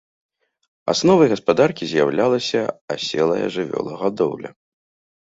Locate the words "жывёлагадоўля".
3.59-4.49